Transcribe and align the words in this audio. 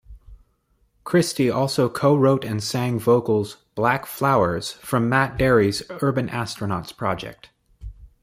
Kristy 1.05 1.53
also 1.55 1.87
co-wrote 1.87 2.43
and 2.43 2.63
sang 2.63 2.97
vocals 2.99 3.57
"Black 3.75 4.07
Flowers" 4.07 4.71
from 4.71 5.07
Matt 5.09 5.37
Darey's 5.37 5.83
Urban 6.01 6.27
Astronauts 6.27 6.97
project. 6.97 7.51